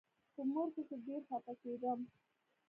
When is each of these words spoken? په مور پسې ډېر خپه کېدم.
په 0.35 0.41
مور 0.51 0.67
پسې 0.73 0.95
ډېر 1.05 1.21
خپه 1.29 1.53
کېدم. 1.61 1.99